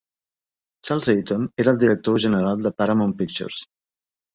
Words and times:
Charles 0.87 1.11
Eyton 1.13 1.47
era 1.65 1.75
el 1.75 1.79
director 1.85 2.21
general 2.27 2.67
de 2.67 2.77
Paramount 2.83 3.19
Pictures. 3.25 3.65